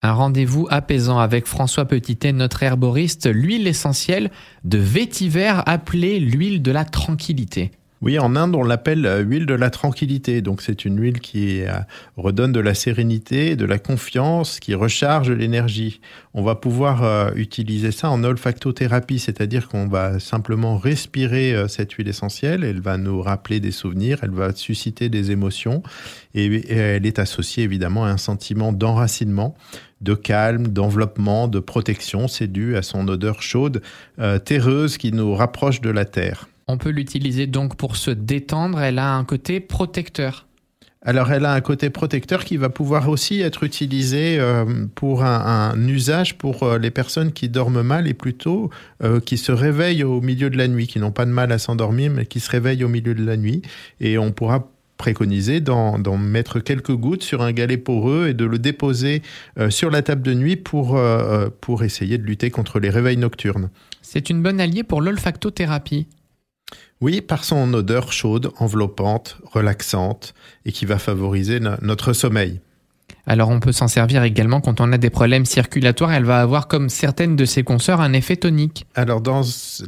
[0.00, 4.30] Un rendez-vous apaisant avec François Petitet, notre herboriste, l'huile essentielle
[4.64, 7.72] de vétiver appelée l'huile de la tranquillité.
[8.02, 10.42] Oui, en Inde, on l'appelle euh, huile de la tranquillité.
[10.42, 11.70] Donc, c'est une huile qui euh,
[12.16, 16.00] redonne de la sérénité, de la confiance, qui recharge l'énergie.
[16.34, 22.08] On va pouvoir euh, utiliser ça en olfactothérapie, c'est-à-dire qu'on va simplement respirer cette huile
[22.08, 22.64] essentielle.
[22.64, 25.84] Elle va nous rappeler des souvenirs, elle va susciter des émotions
[26.34, 29.54] et elle est associée évidemment à un sentiment d'enracinement
[30.00, 32.26] de calme, d'enveloppement, de protection.
[32.26, 33.82] C'est dû à son odeur chaude,
[34.44, 36.48] terreuse qui nous rapproche de la terre.
[36.68, 38.80] On peut l'utiliser donc pour se détendre.
[38.80, 40.46] Elle a un côté protecteur.
[41.04, 45.74] Alors, elle a un côté protecteur qui va pouvoir aussi être utilisé euh, pour un,
[45.88, 48.70] usage pour euh, les personnes qui dorment mal et plutôt
[49.02, 51.58] euh, qui se réveillent au milieu de la nuit, qui n'ont pas de mal à
[51.58, 53.62] s'endormir, mais qui se réveillent au milieu de la nuit.
[54.00, 58.60] Et on pourra préconiser d'en mettre quelques gouttes sur un galet poreux et de le
[58.60, 59.22] déposer
[59.68, 60.96] sur la table de nuit pour,
[61.60, 63.70] pour essayer de lutter contre les réveils nocturnes.
[64.00, 66.06] C'est une bonne alliée pour l'olfactothérapie.
[67.00, 70.34] Oui, par son odeur chaude, enveloppante, relaxante
[70.64, 72.60] et qui va favoriser notre sommeil.
[73.24, 76.12] Alors on peut s'en servir également quand on a des problèmes circulatoires.
[76.12, 78.84] Elle va avoir comme certaines de ses consoeurs un effet tonique.
[78.96, 79.42] Alors dans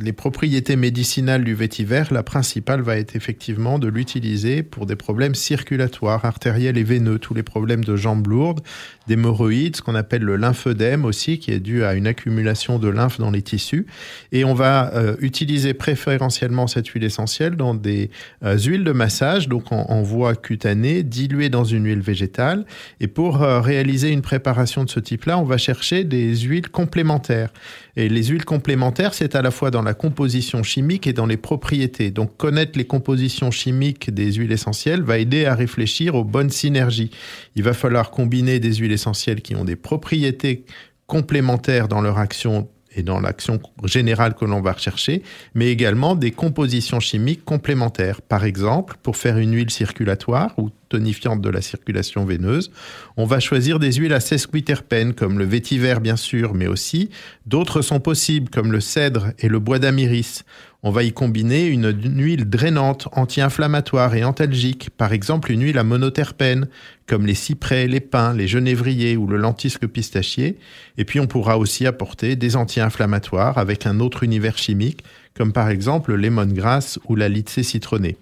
[0.00, 5.36] les propriétés médicinales du vétiver, la principale va être effectivement de l'utiliser pour des problèmes
[5.36, 8.62] circulatoires, artériels et veineux, tous les problèmes de jambes lourdes,
[9.06, 13.18] d'hémorroïdes, ce qu'on appelle le lymphœdème aussi, qui est dû à une accumulation de lymphe
[13.18, 13.86] dans les tissus.
[14.32, 18.10] Et on va euh, utiliser préférentiellement cette huile essentielle dans des
[18.44, 22.64] euh, huiles de massage, donc en, voie cutanée, diluée dans une huile végétale.
[23.00, 27.52] Et euh, réaliser une préparation de ce type-là, on va chercher des huiles complémentaires.
[27.96, 31.36] Et les huiles complémentaires, c'est à la fois dans la composition chimique et dans les
[31.36, 32.10] propriétés.
[32.10, 37.10] Donc connaître les compositions chimiques des huiles essentielles va aider à réfléchir aux bonnes synergies.
[37.56, 40.64] Il va falloir combiner des huiles essentielles qui ont des propriétés
[41.06, 45.22] complémentaires dans leur action et dans l'action générale que l'on va rechercher,
[45.54, 48.20] mais également des compositions chimiques complémentaires.
[48.20, 52.70] Par exemple, pour faire une huile circulatoire ou tonifiante de la circulation veineuse,
[53.16, 57.08] on va choisir des huiles à sesquiterpènes comme le vétiver bien sûr, mais aussi
[57.46, 60.44] d'autres sont possibles comme le cèdre et le bois d'amiris.
[60.82, 65.84] On va y combiner une, huile drainante, anti-inflammatoire et antalgique, par exemple une huile à
[65.84, 66.68] monoterpène,
[67.06, 70.58] comme les cyprès, les pins, les genévriers ou le lentisque pistachier.
[70.96, 75.68] Et puis on pourra aussi apporter des anti-inflammatoires avec un autre univers chimique, comme par
[75.68, 78.16] exemple le lemongrass ou la lycée citronnée.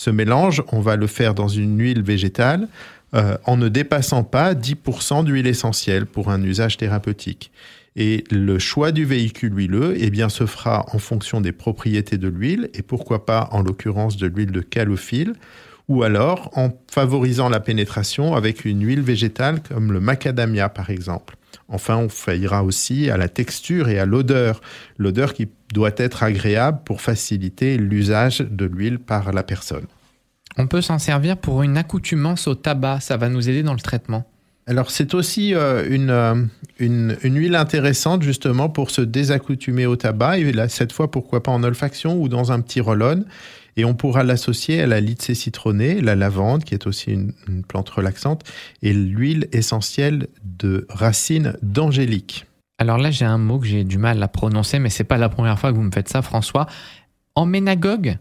[0.00, 2.68] Ce mélange, on va le faire dans une huile végétale
[3.12, 7.52] euh, en ne dépassant pas 10% d'huile essentielle pour un usage thérapeutique.
[7.96, 12.28] Et le choix du véhicule huileux eh bien, se fera en fonction des propriétés de
[12.28, 15.34] l'huile, et pourquoi pas en l'occurrence de l'huile de calophylle,
[15.88, 21.36] ou alors en favorisant la pénétration avec une huile végétale comme le macadamia par exemple.
[21.68, 24.60] Enfin, on faillira aussi à la texture et à l'odeur.
[24.98, 29.86] L'odeur qui doit être agréable pour faciliter l'usage de l'huile par la personne.
[30.56, 33.80] On peut s'en servir pour une accoutumance au tabac, ça va nous aider dans le
[33.80, 34.26] traitement.
[34.66, 36.44] Alors c'est aussi euh, euh,
[36.78, 41.42] une, une, huile intéressante justement pour se désaccoutumer au tabac et là cette fois pourquoi
[41.42, 43.24] pas en olfaction ou dans un petit roll
[43.80, 47.32] et on pourra l'associer à la lycée citronnée, la lavande qui est aussi une,
[47.66, 48.42] plante relaxante
[48.82, 52.44] et l'huile essentielle de racine d'angélique.
[52.78, 55.30] Alors là j'ai un mot que j'ai du mal à prononcer mais c'est pas la
[55.30, 56.66] première fois que vous me faites ça François.
[57.34, 58.18] Emménagogue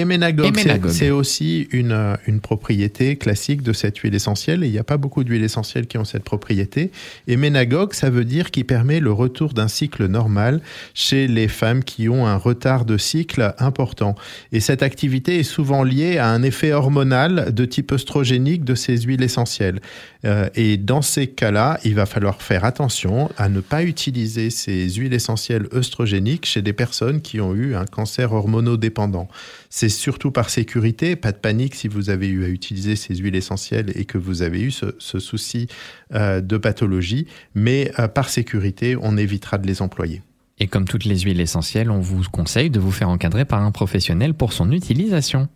[0.00, 0.56] Héménagogue,
[0.88, 4.64] c'est aussi une, euh, une, propriété classique de cette huile essentielle.
[4.64, 6.90] Et il n'y a pas beaucoup d'huiles essentielles qui ont cette propriété.
[7.26, 10.60] Héménagogue, ça veut dire qui permet le retour d'un cycle normal
[10.94, 14.14] chez les femmes qui ont un retard de cycle important.
[14.52, 18.98] Et cette activité est souvent liée à un effet hormonal de type œstrogénique de ces
[19.02, 19.80] huiles essentielles.
[20.24, 24.88] Euh, et dans ces cas-là, il va falloir faire attention à ne pas utiliser ces
[24.90, 29.28] huiles essentielles œstrogéniques chez des personnes qui ont eu un cancer hormonodépendant.
[29.72, 33.36] C'est surtout par sécurité, pas de panique si vous avez eu à utiliser ces huiles
[33.36, 35.68] essentielles et que vous avez eu ce, souci
[36.12, 40.22] euh, de pathologie, mais euh, par sécurité, on évitera de les employer.
[40.58, 43.70] Et comme toutes les huiles essentielles, on vous conseille de vous faire encadrer par un
[43.70, 45.48] professionnel pour son utilisation.